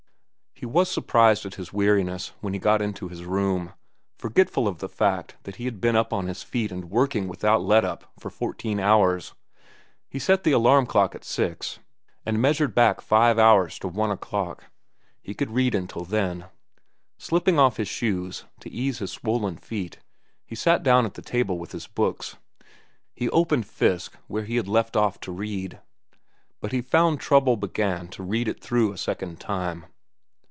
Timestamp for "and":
6.71-6.91, 12.27-12.39, 27.53-27.61